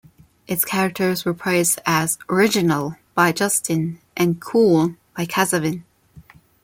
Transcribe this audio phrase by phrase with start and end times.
[0.47, 5.83] Its characters were praised as "original" by Justin and "cool" by Kasavin.